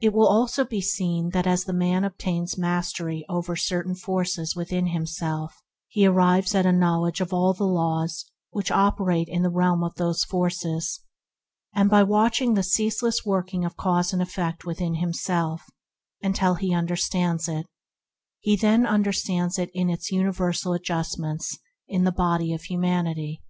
It 0.00 0.14
will 0.14 0.26
also 0.26 0.64
be 0.64 0.80
seen 0.80 1.32
that 1.34 1.46
as 1.46 1.64
the 1.64 1.74
man 1.74 2.02
obtains 2.02 2.56
mastery 2.56 3.26
over 3.28 3.56
certain 3.56 3.94
forces 3.94 4.56
within 4.56 4.86
himself, 4.86 5.52
he 5.86 6.06
arrives 6.06 6.54
at 6.54 6.64
a 6.64 6.72
knowl 6.72 7.06
edge 7.06 7.20
of 7.20 7.34
all 7.34 7.52
the 7.52 7.66
laws 7.66 8.24
operating 8.70 9.34
in 9.34 9.42
the 9.42 9.50
realm 9.50 9.84
of 9.84 9.96
those 9.96 10.24
forces, 10.24 11.00
and 11.74 11.90
by 11.90 12.02
watching 12.02 12.54
the 12.54 12.62
ceaseless 12.62 13.26
working 13.26 13.66
of 13.66 13.76
cause 13.76 14.14
and 14.14 14.22
effect 14.22 14.64
within 14.64 14.94
himself 14.94 15.64
until 16.22 16.54
he 16.54 16.72
understands 16.72 17.44
them, 17.44 17.64
he 18.38 18.56
there 18.56 18.72
upon 18.76 18.86
understands 18.86 19.56
them 19.56 19.68
in 19.74 19.88
their 19.88 19.98
universal 20.10 20.72
ad 20.74 20.82
justments 20.84 21.58
in 21.86 22.04
the 22.04 22.12
body 22.12 22.54
of 22.54 22.62
humanity. 22.62 23.42